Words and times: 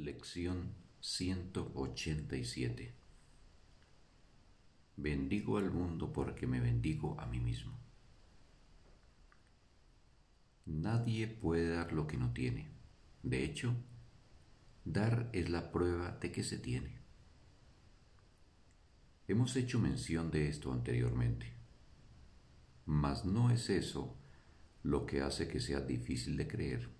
Lección 0.00 0.72
187 1.00 2.94
Bendigo 4.96 5.58
al 5.58 5.70
mundo 5.70 6.10
porque 6.10 6.46
me 6.46 6.58
bendigo 6.58 7.20
a 7.20 7.26
mí 7.26 7.38
mismo. 7.38 7.78
Nadie 10.64 11.26
puede 11.28 11.68
dar 11.68 11.92
lo 11.92 12.06
que 12.06 12.16
no 12.16 12.32
tiene. 12.32 12.70
De 13.22 13.44
hecho, 13.44 13.76
dar 14.86 15.28
es 15.34 15.50
la 15.50 15.70
prueba 15.70 16.12
de 16.12 16.32
que 16.32 16.44
se 16.44 16.56
tiene. 16.56 16.98
Hemos 19.28 19.54
hecho 19.54 19.78
mención 19.78 20.30
de 20.30 20.48
esto 20.48 20.72
anteriormente, 20.72 21.52
mas 22.86 23.26
no 23.26 23.50
es 23.50 23.68
eso 23.68 24.16
lo 24.82 25.04
que 25.04 25.20
hace 25.20 25.46
que 25.46 25.60
sea 25.60 25.82
difícil 25.82 26.38
de 26.38 26.48
creer. 26.48 26.99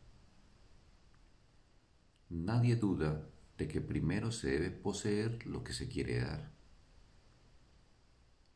Nadie 2.30 2.76
duda 2.76 3.29
de 3.58 3.66
que 3.66 3.80
primero 3.80 4.30
se 4.30 4.50
debe 4.50 4.71
poseer 4.71 5.44
lo 5.46 5.64
que 5.64 5.72
se 5.72 5.88
quiere 5.88 6.21
dar. 6.21 6.52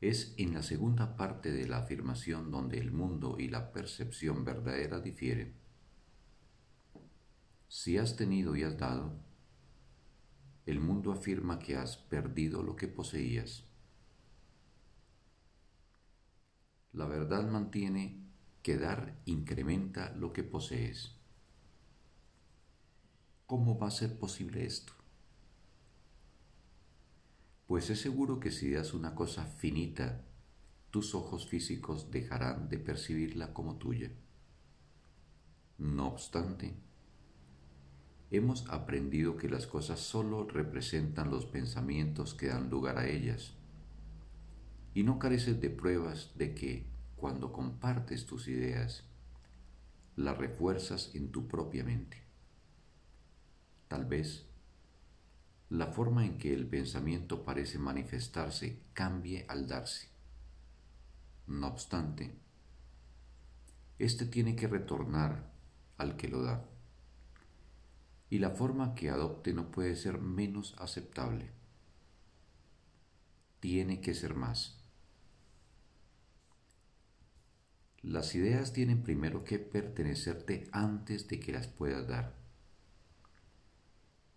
Es 0.01 0.32
en 0.37 0.55
la 0.55 0.62
segunda 0.62 1.16
parte 1.16 1.51
de 1.51 1.66
la 1.66 1.79
afirmación 1.79 2.52
donde 2.52 2.79
el 2.79 2.92
mundo 2.92 3.37
y 3.37 3.48
la 3.48 3.73
percepción 3.73 4.45
verdadera 4.45 5.01
difieren. 5.01 5.55
Si 7.66 7.98
has 7.98 8.15
tenido 8.15 8.55
y 8.55 8.62
has 8.62 8.79
dado, 8.79 9.18
el 10.66 10.79
mundo 10.79 11.10
afirma 11.10 11.59
que 11.59 11.77
has 11.77 11.96
perdido 11.96 12.62
lo 12.62 12.77
que 12.77 12.87
poseías. 12.87 13.65
La 16.93 17.06
verdad 17.06 17.51
mantiene 17.51 18.23
que 18.62 18.79
dar 18.79 19.20
incrementa 19.24 20.12
lo 20.12 20.32
que 20.32 20.45
posees. 20.45 21.23
¿Cómo 23.47 23.79
va 23.79 23.89
a 23.89 23.91
ser 23.91 24.19
posible 24.19 24.65
esto? 24.65 24.95
Pues 27.66 27.91
es 27.91 28.01
seguro 28.01 28.41
que 28.41 28.51
si 28.51 28.71
das 28.71 28.95
una 28.95 29.15
cosa 29.15 29.45
finita, 29.45 30.24
tus 30.91 31.15
ojos 31.15 31.46
físicos 31.46 32.10
dejarán 32.10 32.71
de 32.71 32.79
percibirla 32.79 33.52
como 33.52 33.77
tuya. 33.77 34.10
No 35.77 36.09
obstante, 36.09 36.73
hemos 38.30 38.66
aprendido 38.71 39.37
que 39.37 39.51
las 39.51 39.66
cosas 39.66 40.01
solo 40.01 40.49
representan 40.49 41.30
los 41.30 41.45
pensamientos 41.45 42.33
que 42.33 42.46
dan 42.46 42.71
lugar 42.71 42.96
a 42.96 43.09
ellas, 43.09 43.52
y 44.95 45.02
no 45.02 45.18
careces 45.18 45.61
de 45.61 45.68
pruebas 45.68 46.30
de 46.38 46.55
que, 46.55 46.87
cuando 47.16 47.52
compartes 47.52 48.24
tus 48.24 48.49
ideas, 48.49 49.05
las 50.16 50.38
refuerzas 50.38 51.15
en 51.15 51.30
tu 51.30 51.46
propia 51.46 51.85
mente. 51.85 52.24
Tal 53.88 54.04
vez 54.04 54.46
la 55.71 55.88
forma 55.88 56.24
en 56.24 56.38
que 56.38 56.54
el 56.54 56.66
pensamiento 56.66 57.45
parece 57.45 57.79
manifestarse 57.79 58.79
cambie 58.93 59.45
al 59.49 59.66
darse. 59.66 60.09
No 61.46 61.68
obstante, 61.68 62.35
éste 63.99 64.27
tiene 64.27 64.55
que 64.56 64.69
retornar 64.69 65.50
al 65.99 66.16
que 66.16 66.28
lo 66.28 66.43
da, 66.43 66.65
y 68.31 68.38
la 68.38 68.50
forma 68.50 68.94
que 68.94 69.10
adopte 69.10 69.53
no 69.53 69.71
puede 69.71 69.97
ser 69.97 70.21
menos 70.21 70.75
aceptable. 70.78 71.50
Tiene 73.60 74.00
que 74.00 74.15
ser 74.15 74.34
más. 74.34 74.78
Las 78.03 78.34
ideas 78.34 78.72
tienen 78.72 79.03
primero 79.03 79.44
que 79.44 79.59
pertenecerte 79.59 80.69
antes 80.72 81.27
de 81.28 81.41
que 81.41 81.53
las 81.53 81.69
puedas 81.69 82.06
dar. 82.06 82.44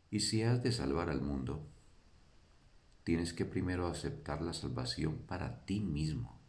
Y 0.09 0.21
si 0.21 0.43
has 0.43 0.63
de 0.63 0.71
salvar 0.71 1.09
al 1.09 1.21
mundo, 1.21 1.67
tienes 3.03 3.33
que 3.33 3.45
primero 3.45 3.87
aceptar 3.87 4.41
la 4.41 4.53
salvación 4.53 5.17
para 5.27 5.65
ti 5.65 5.79
mismo. 5.79 6.39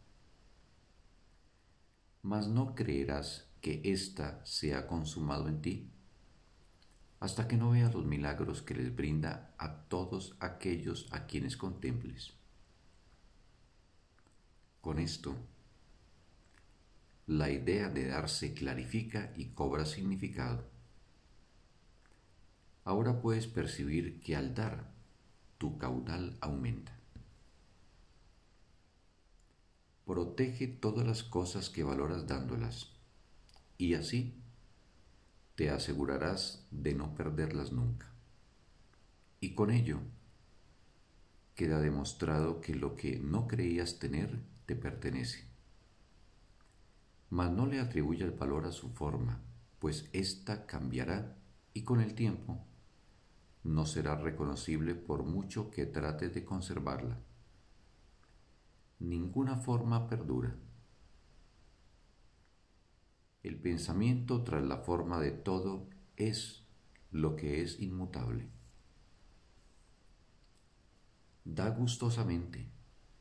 Mas 2.23 2.49
no 2.49 2.75
creerás 2.75 3.49
que 3.61 3.81
ésta 3.85 4.41
se 4.45 4.75
ha 4.75 4.87
consumado 4.87 5.49
en 5.49 5.61
ti 5.61 5.91
hasta 7.21 7.49
que 7.49 7.57
no 7.57 7.71
veas 7.71 7.95
los 7.95 8.07
milagros 8.07 8.63
que 8.63 8.75
les 8.75 8.95
brinda 8.95 9.55
a 9.59 9.83
todos 9.89 10.37
aquellos 10.39 11.09
a 11.11 11.27
quienes 11.27 11.57
contemples. 11.57 12.35
Con 14.81 15.01
esto, 15.01 15.35
la 17.27 17.51
idea 17.51 17.89
de 17.89 18.07
dar 18.07 18.29
se 18.29 18.55
clarifica 18.55 19.33
y 19.37 19.47
cobra 19.47 19.85
significado 19.85 20.78
ahora 22.89 23.21
puedes 23.21 23.47
percibir 23.47 24.19
que 24.21 24.35
al 24.35 24.55
dar, 24.55 24.91
tu 25.59 25.77
caudal 25.77 26.39
aumenta. 26.41 26.99
Protege 30.07 30.69
todas 30.69 31.07
las 31.07 31.23
cosas 31.23 31.69
que 31.69 31.83
valoras 31.83 32.27
dándolas, 32.27 32.91
y 33.77 33.93
así 33.93 34.41
te 35.55 35.69
asegurarás 35.69 36.67
de 36.71 36.95
no 36.95 37.15
perderlas 37.15 37.73
nunca. 37.73 38.11
Y 39.39 39.55
con 39.55 39.71
ello 39.71 40.01
queda 41.57 41.81
demostrado 41.81 42.63
que 42.63 42.75
lo 42.75 42.97
que 42.97 43.19
no 43.19 43.49
creías 43.49 43.99
tener 43.99 44.41
te 44.65 44.77
pertenece. 44.77 45.45
Mas 47.29 47.53
no 47.53 47.67
le 47.67 47.81
el 47.81 48.31
valor 48.31 48.65
a 48.65 48.73
su 48.73 48.89
forma, 48.89 49.43
pues 49.79 50.09
ésta 50.15 50.65
cambiará 50.65 51.37
y 51.75 51.83
con 51.83 52.01
el 52.01 52.15
tiempo 52.15 52.65
no 53.65 53.87
será 53.87 54.17
reconocible 54.17 54.95
por 54.95 55.25
mucho 55.25 55.71
que 55.71 55.87
trate 55.87 56.29
de 56.29 56.45
conservarla. 56.45 57.19
Ninguna 58.99 59.57
forma 59.57 60.09
perdura. 60.09 60.57
El 63.43 63.57
pensamiento 63.61 64.43
tras 64.43 64.65
la 64.65 64.79
forma 64.79 65.21
de 65.21 65.31
todo 65.31 65.89
es 66.17 66.65
lo 67.11 67.37
que 67.37 67.63
es 67.63 67.81
inmutable. 67.81 68.49
Da 71.45 71.71
gustosamente, 71.71 72.69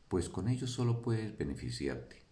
pues 0.07 0.27
con 0.29 0.49
ello 0.49 0.67
solo 0.67 1.01
puedes 1.01 1.37
beneficiarte. 1.37 2.25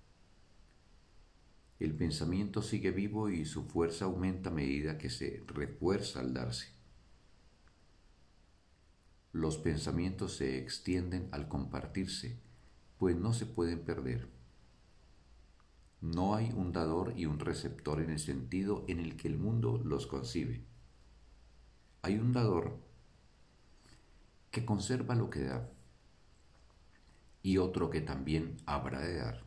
El 1.79 1.95
pensamiento 1.95 2.61
sigue 2.61 2.91
vivo 2.91 3.29
y 3.29 3.45
su 3.45 3.65
fuerza 3.65 4.05
aumenta 4.05 4.49
a 4.49 4.53
medida 4.53 4.97
que 4.97 5.09
se 5.09 5.44
refuerza 5.47 6.19
al 6.19 6.33
darse. 6.33 6.75
Los 9.35 9.57
pensamientos 9.57 10.38
se 10.38 10.57
extienden 10.57 11.28
al 11.34 11.50
compartirse, 11.50 12.40
pues 12.97 13.18
no 13.18 13.34
se 13.34 13.46
pueden 13.46 13.84
perder. 13.84 14.29
No 16.00 16.35
hay 16.35 16.53
un 16.56 16.72
dador 16.72 17.12
y 17.18 17.25
un 17.25 17.40
receptor 17.40 18.00
en 18.00 18.12
el 18.12 18.19
sentido 18.19 18.85
en 18.88 19.01
el 19.01 19.18
que 19.18 19.28
el 19.28 19.38
mundo 19.38 19.81
los 19.84 20.07
concibe. 20.07 20.63
Hay 22.01 22.18
un 22.18 22.31
dador 22.31 22.79
que 24.51 24.63
conserva 24.63 25.16
lo 25.16 25.29
que 25.29 25.44
da 25.44 25.69
y 27.44 27.57
otro 27.57 27.90
que 27.90 28.00
también 28.00 28.56
habrá 28.66 29.01
de 29.01 29.18
dar. 29.18 29.44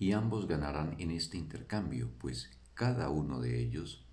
Y 0.00 0.10
ambos 0.10 0.48
ganarán 0.48 0.96
en 0.98 1.12
este 1.12 1.38
intercambio, 1.38 2.10
pues 2.18 2.50
cada 2.74 3.08
uno 3.08 3.40
de 3.40 3.60
ellos 3.60 4.07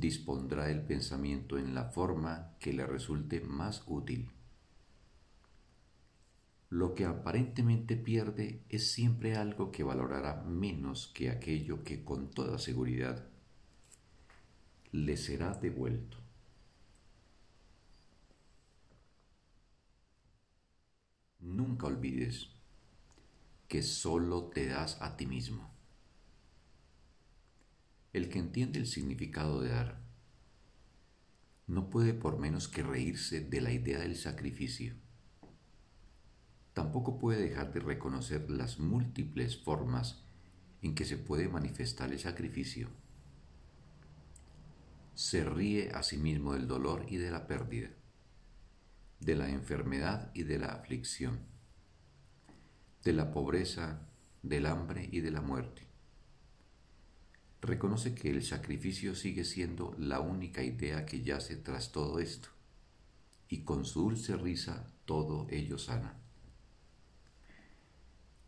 dispondrá 0.00 0.70
el 0.70 0.82
pensamiento 0.82 1.58
en 1.58 1.74
la 1.74 1.84
forma 1.84 2.56
que 2.60 2.72
le 2.72 2.86
resulte 2.86 3.40
más 3.40 3.82
útil. 3.86 4.30
Lo 6.70 6.94
que 6.94 7.04
aparentemente 7.04 7.96
pierde 7.96 8.64
es 8.68 8.90
siempre 8.90 9.36
algo 9.36 9.70
que 9.70 9.84
valorará 9.84 10.42
menos 10.42 11.12
que 11.14 11.30
aquello 11.30 11.84
que 11.84 12.04
con 12.04 12.30
toda 12.30 12.58
seguridad 12.58 13.28
le 14.90 15.16
será 15.16 15.54
devuelto. 15.54 16.18
Nunca 21.40 21.86
olvides 21.86 22.48
que 23.68 23.82
solo 23.82 24.44
te 24.44 24.66
das 24.66 25.00
a 25.02 25.16
ti 25.16 25.26
mismo. 25.26 25.73
El 28.14 28.28
que 28.28 28.38
entiende 28.38 28.78
el 28.78 28.86
significado 28.86 29.60
de 29.60 29.70
dar 29.70 30.00
no 31.66 31.90
puede 31.90 32.14
por 32.14 32.38
menos 32.38 32.68
que 32.68 32.84
reírse 32.84 33.40
de 33.40 33.60
la 33.60 33.72
idea 33.72 33.98
del 33.98 34.14
sacrificio. 34.14 34.94
Tampoco 36.74 37.18
puede 37.18 37.42
dejar 37.42 37.72
de 37.72 37.80
reconocer 37.80 38.48
las 38.52 38.78
múltiples 38.78 39.56
formas 39.56 40.22
en 40.80 40.94
que 40.94 41.04
se 41.04 41.18
puede 41.18 41.48
manifestar 41.48 42.12
el 42.12 42.20
sacrificio. 42.20 42.88
Se 45.16 45.44
ríe 45.44 45.90
a 45.90 46.04
sí 46.04 46.16
mismo 46.16 46.52
del 46.52 46.68
dolor 46.68 47.06
y 47.08 47.16
de 47.16 47.32
la 47.32 47.48
pérdida, 47.48 47.90
de 49.18 49.34
la 49.34 49.50
enfermedad 49.50 50.30
y 50.34 50.44
de 50.44 50.60
la 50.60 50.68
aflicción, 50.68 51.40
de 53.02 53.12
la 53.12 53.32
pobreza, 53.32 54.06
del 54.44 54.66
hambre 54.66 55.08
y 55.10 55.18
de 55.18 55.32
la 55.32 55.40
muerte 55.40 55.93
reconoce 57.66 58.14
que 58.14 58.30
el 58.30 58.42
sacrificio 58.42 59.14
sigue 59.14 59.44
siendo 59.44 59.94
la 59.98 60.20
única 60.20 60.62
idea 60.62 61.06
que 61.06 61.22
yace 61.22 61.56
tras 61.56 61.92
todo 61.92 62.18
esto, 62.18 62.48
y 63.48 63.62
con 63.62 63.84
su 63.84 64.02
dulce 64.02 64.36
risa 64.36 64.90
todo 65.04 65.46
ello 65.50 65.78
sana. 65.78 66.14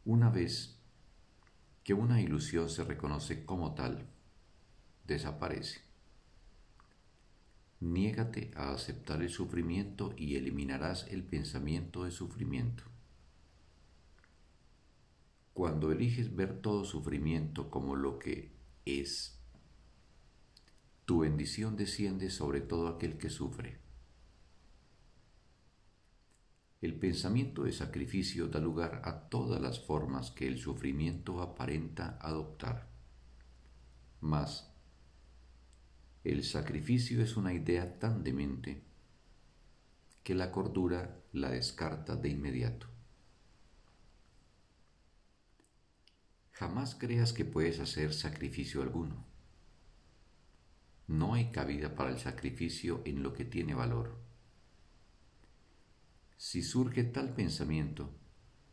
Una 0.05 0.31
vez 0.31 0.77
que 1.83 1.95
una 1.95 2.21
ilusión 2.21 2.69
se 2.69 2.85
reconoce 2.85 3.45
como 3.45 3.75
tal, 3.75 4.07
desaparece. 5.07 5.81
Niégate 7.81 8.51
a 8.57 8.73
aceptar 8.73 9.23
el 9.23 9.29
sufrimiento 9.29 10.15
y 10.17 10.37
eliminarás 10.37 11.07
el 11.09 11.23
pensamiento 11.23 12.05
de 12.05 12.11
sufrimiento. 12.11 12.85
Cuando 15.53 15.93
eliges 15.93 16.35
ver 16.35 16.61
todo 16.61 16.85
sufrimiento 16.85 17.71
como 17.71 17.95
lo 17.95 18.19
que 18.19 18.56
es, 18.87 19.37
tu 21.05 21.21
bendición 21.21 21.77
desciende 21.77 22.31
sobre 22.31 22.61
todo 22.61 22.89
aquel 22.89 23.19
que 23.19 23.31
sufre. 23.31 23.79
El 26.81 26.95
pensamiento 26.95 27.65
de 27.65 27.73
sacrificio 27.73 28.47
da 28.47 28.61
lugar 28.61 29.03
a 29.05 29.29
todas 29.29 29.61
las 29.61 29.81
formas 29.81 30.31
que 30.31 30.47
el 30.47 30.59
sufrimiento 30.59 31.43
aparenta 31.43 32.17
adoptar. 32.21 32.89
Mas, 34.21 34.71
el 36.23 36.45
sacrificio 36.45 37.23
es 37.23 37.37
una 37.37 37.53
idea 37.53 37.99
tan 37.99 38.23
demente 38.23 38.83
que 40.23 40.35
la 40.35 40.53
cordura 40.53 41.23
la 41.33 41.51
descarta 41.51 42.15
de 42.15 42.29
inmediato. 42.29 42.96
Jamás 46.59 46.95
creas 46.95 47.35
que 47.35 47.45
puedes 47.45 47.81
hacer 47.81 48.15
sacrificio 48.15 48.81
alguno. 48.81 49.27
No 51.07 51.35
hay 51.35 51.51
cabida 51.51 51.95
para 51.95 52.09
el 52.09 52.19
sacrificio 52.19 53.03
en 53.05 53.23
lo 53.23 53.35
que 53.35 53.45
tiene 53.45 53.75
valor. 53.75 54.17
Si 56.39 56.63
surge 56.63 57.05
tal 57.05 57.35
pensamiento, 57.35 58.11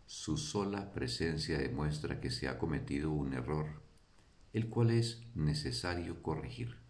su 0.06 0.38
sola 0.38 0.94
presencia 0.94 1.58
demuestra 1.58 2.22
que 2.22 2.32
se 2.32 2.48
ha 2.48 2.58
cometido 2.58 3.12
un 3.12 3.34
error, 3.34 3.82
el 4.54 4.70
cual 4.70 4.92
es 4.92 5.22
necesario 5.36 6.24
corregir. 6.24 6.82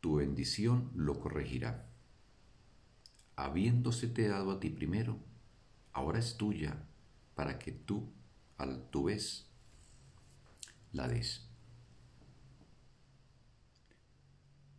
tu 0.00 0.16
bendición 0.16 0.90
lo 0.94 1.18
corregirá. 1.18 1.88
Habiéndosete 3.36 4.28
dado 4.28 4.50
a 4.50 4.60
ti 4.60 4.68
primero, 4.68 5.16
ahora 5.94 6.18
es 6.18 6.36
tuya 6.36 6.76
para 7.34 7.58
que 7.58 7.72
tú, 7.72 8.12
al 8.56 8.88
tu 8.90 9.04
vez, 9.04 9.50
la 10.92 11.08
des. 11.08 11.48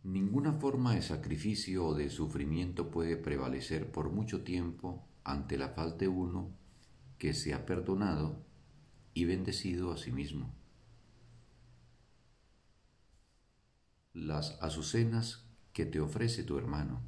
Ninguna 0.02 0.52
forma 0.52 0.94
de 0.94 1.02
sacrificio 1.02 1.86
o 1.86 1.94
de 1.94 2.10
sufrimiento 2.10 2.90
puede 2.90 3.16
prevalecer 3.16 3.90
por 3.90 4.10
mucho 4.10 4.44
tiempo 4.44 5.04
ante 5.24 5.58
la 5.58 5.70
falta 5.70 5.98
de 5.98 6.08
uno 6.08 6.56
que 7.18 7.34
se 7.34 7.54
ha 7.54 7.66
perdonado 7.66 8.44
y 9.14 9.24
bendecido 9.24 9.92
a 9.92 9.96
sí 9.96 10.12
mismo. 10.12 10.54
Las 14.12 14.58
azucenas 14.62 15.44
que 15.72 15.86
te 15.86 16.00
ofrece 16.00 16.44
tu 16.44 16.56
hermano 16.56 17.02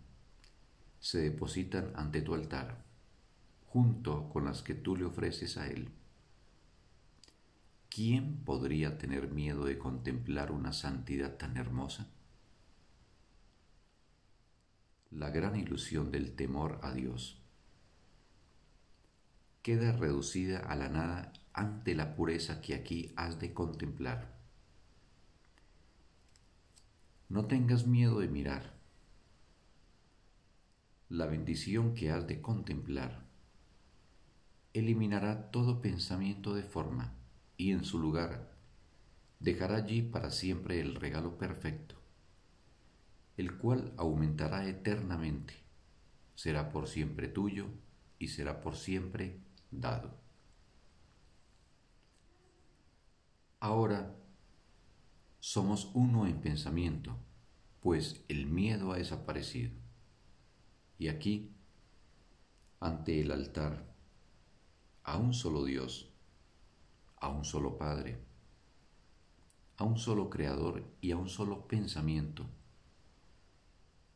se 0.98 1.20
depositan 1.20 1.92
ante 1.94 2.20
tu 2.20 2.34
altar, 2.34 2.84
junto 3.68 4.30
con 4.30 4.46
las 4.46 4.62
que 4.62 4.74
tú 4.74 4.96
le 4.96 5.04
ofreces 5.04 5.58
a 5.58 5.68
él. 5.68 5.90
¿Quién 7.90 8.38
podría 8.44 8.96
tener 8.96 9.30
miedo 9.30 9.64
de 9.64 9.78
contemplar 9.78 10.52
una 10.52 10.72
santidad 10.72 11.36
tan 11.36 11.56
hermosa? 11.56 12.08
La 15.10 15.30
gran 15.30 15.56
ilusión 15.56 16.10
del 16.10 16.34
temor 16.34 16.80
a 16.82 16.92
Dios 16.92 17.42
queda 19.62 19.92
reducida 19.92 20.60
a 20.60 20.74
la 20.74 20.88
nada 20.88 21.32
ante 21.52 21.94
la 21.94 22.14
pureza 22.14 22.62
que 22.62 22.74
aquí 22.74 23.12
has 23.16 23.38
de 23.38 23.52
contemplar. 23.52 24.38
No 27.28 27.46
tengas 27.46 27.86
miedo 27.86 28.20
de 28.20 28.28
mirar. 28.28 28.78
La 31.10 31.26
bendición 31.26 31.94
que 31.94 32.10
has 32.10 32.26
de 32.26 32.40
contemplar 32.40 33.27
eliminará 34.74 35.50
todo 35.50 35.80
pensamiento 35.80 36.54
de 36.54 36.62
forma 36.62 37.14
y 37.56 37.72
en 37.72 37.84
su 37.84 37.98
lugar 37.98 38.52
dejará 39.40 39.76
allí 39.76 40.02
para 40.02 40.30
siempre 40.30 40.80
el 40.80 40.94
regalo 40.94 41.38
perfecto, 41.38 41.94
el 43.36 43.56
cual 43.56 43.92
aumentará 43.96 44.68
eternamente, 44.68 45.54
será 46.34 46.70
por 46.70 46.88
siempre 46.88 47.28
tuyo 47.28 47.66
y 48.18 48.28
será 48.28 48.60
por 48.60 48.76
siempre 48.76 49.40
dado. 49.70 50.14
Ahora 53.60 54.14
somos 55.40 55.90
uno 55.94 56.26
en 56.26 56.40
pensamiento, 56.40 57.16
pues 57.80 58.24
el 58.28 58.46
miedo 58.46 58.92
ha 58.92 58.98
desaparecido. 58.98 59.72
Y 60.98 61.08
aquí, 61.08 61.54
ante 62.80 63.20
el 63.20 63.30
altar, 63.32 63.88
a 65.08 65.16
un 65.16 65.32
solo 65.32 65.64
Dios, 65.64 66.12
a 67.16 67.30
un 67.30 67.42
solo 67.42 67.78
Padre, 67.78 68.18
a 69.78 69.84
un 69.84 69.96
solo 69.96 70.28
Creador 70.28 70.84
y 71.00 71.12
a 71.12 71.16
un 71.16 71.30
solo 71.30 71.66
pensamiento, 71.66 72.44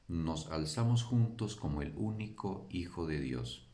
nos 0.07 0.51
alzamos 0.51 1.03
juntos 1.03 1.57
como 1.57 1.81
el 1.81 1.95
único 1.97 2.67
Hijo 2.69 3.07
de 3.07 3.21
Dios. 3.21 3.71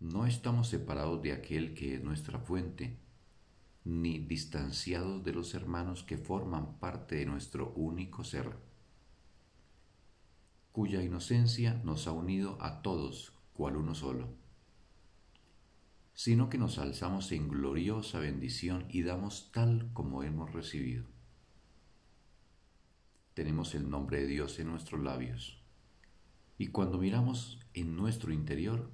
No 0.00 0.24
estamos 0.24 0.68
separados 0.68 1.20
de 1.20 1.32
aquel 1.32 1.74
que 1.74 1.96
es 1.96 2.02
nuestra 2.02 2.38
fuente, 2.38 2.98
ni 3.84 4.20
distanciados 4.20 5.22
de 5.22 5.34
los 5.34 5.52
hermanos 5.52 6.02
que 6.02 6.16
forman 6.16 6.78
parte 6.78 7.16
de 7.16 7.26
nuestro 7.26 7.74
único 7.74 8.24
ser, 8.24 8.56
cuya 10.72 11.02
inocencia 11.02 11.74
nos 11.84 12.06
ha 12.06 12.12
unido 12.12 12.56
a 12.62 12.80
todos 12.80 13.34
cual 13.52 13.76
uno 13.76 13.94
solo, 13.94 14.40
sino 16.14 16.48
que 16.48 16.58
nos 16.58 16.78
alzamos 16.78 17.32
en 17.32 17.48
gloriosa 17.48 18.18
bendición 18.18 18.86
y 18.88 19.02
damos 19.02 19.50
tal 19.52 19.90
como 19.92 20.22
hemos 20.22 20.52
recibido. 20.52 21.04
Tenemos 23.34 23.74
el 23.74 23.88
nombre 23.88 24.20
de 24.20 24.26
Dios 24.26 24.58
en 24.58 24.68
nuestros 24.68 25.00
labios, 25.00 25.62
y 26.58 26.68
cuando 26.68 26.98
miramos 26.98 27.58
en 27.74 27.96
nuestro 27.96 28.32
interior, 28.32 28.90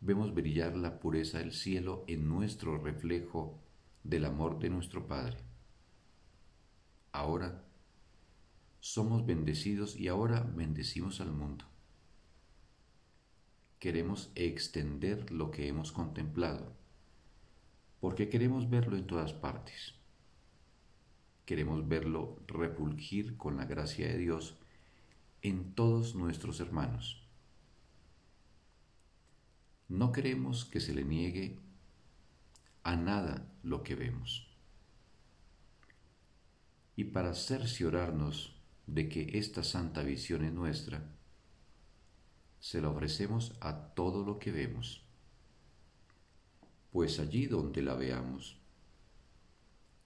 vemos 0.00 0.34
brillar 0.34 0.76
la 0.76 0.98
pureza 0.98 1.38
del 1.38 1.52
cielo 1.52 2.04
en 2.08 2.28
nuestro 2.28 2.78
reflejo 2.78 3.62
del 4.02 4.24
amor 4.24 4.58
de 4.58 4.70
nuestro 4.70 5.06
Padre. 5.06 5.38
Ahora 7.12 7.64
somos 8.80 9.24
bendecidos 9.24 9.96
y 9.96 10.08
ahora 10.08 10.40
bendecimos 10.40 11.20
al 11.20 11.32
mundo. 11.32 11.64
Queremos 13.78 14.30
extender 14.34 15.30
lo 15.30 15.50
que 15.50 15.68
hemos 15.68 15.92
contemplado, 15.92 16.72
porque 18.00 18.28
queremos 18.28 18.70
verlo 18.70 18.96
en 18.96 19.06
todas 19.06 19.32
partes. 19.32 19.94
Queremos 21.44 21.86
verlo 21.86 22.38
repulgir 22.46 23.36
con 23.36 23.56
la 23.56 23.66
gracia 23.66 24.08
de 24.08 24.18
Dios 24.18 24.56
en 25.42 25.74
todos 25.74 26.14
nuestros 26.14 26.60
hermanos 26.60 27.26
no 29.88 30.10
queremos 30.10 30.64
que 30.64 30.80
se 30.80 30.92
le 30.94 31.04
niegue 31.04 31.58
a 32.82 32.96
nada 32.96 33.46
lo 33.62 33.82
que 33.82 33.94
vemos. 33.94 34.48
Y 36.96 37.04
para 37.04 37.34
cerciorarnos 37.34 38.56
de 38.86 39.08
que 39.08 39.38
esta 39.38 39.62
santa 39.62 40.02
visión 40.02 40.44
es 40.44 40.52
nuestra, 40.52 41.04
se 42.66 42.80
la 42.80 42.88
ofrecemos 42.88 43.52
a 43.60 43.94
todo 43.94 44.24
lo 44.24 44.40
que 44.40 44.50
vemos. 44.50 45.04
Pues 46.90 47.20
allí 47.20 47.46
donde 47.46 47.80
la 47.80 47.94
veamos, 47.94 48.58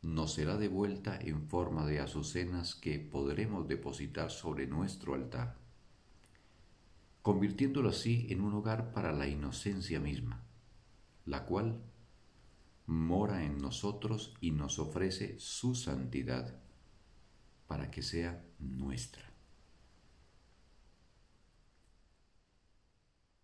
nos 0.02 0.34
será 0.34 0.58
devuelta 0.58 1.18
en 1.18 1.48
forma 1.48 1.86
de 1.86 2.00
azucenas 2.00 2.74
que 2.74 2.98
podremos 2.98 3.66
depositar 3.66 4.30
sobre 4.30 4.66
nuestro 4.66 5.14
altar 5.14 5.56
convirtiéndolo 7.22 7.88
así 7.88 8.26
en 8.28 8.42
un 8.42 8.52
hogar 8.52 8.92
para 8.92 9.12
la 9.12 9.26
inocencia 9.26 9.98
misma, 9.98 10.44
la 11.24 11.46
cual 11.46 11.80
mora 12.84 13.42
en 13.42 13.56
nosotros 13.56 14.34
y 14.42 14.50
nos 14.50 14.78
ofrece 14.78 15.38
su 15.38 15.74
santidad 15.74 16.60
para 17.66 17.90
que 17.90 18.02
sea 18.02 18.44
nuestra. 18.58 19.29